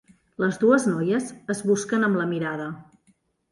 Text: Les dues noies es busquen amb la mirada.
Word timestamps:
Les 0.43 0.55
dues 0.63 0.87
noies 0.91 1.29
es 1.55 1.63
busquen 1.73 2.09
amb 2.09 2.19
la 2.23 2.27
mirada. 2.35 2.69